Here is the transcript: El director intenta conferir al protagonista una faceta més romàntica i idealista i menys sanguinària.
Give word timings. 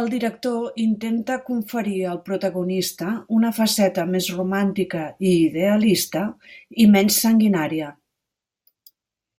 El 0.00 0.06
director 0.12 0.78
intenta 0.84 1.34
conferir 1.48 1.98
al 2.12 2.20
protagonista 2.28 3.10
una 3.40 3.50
faceta 3.58 4.06
més 4.14 4.28
romàntica 4.38 5.02
i 5.32 5.32
idealista 5.50 6.22
i 6.86 6.90
menys 6.94 7.20
sanguinària. 7.26 7.92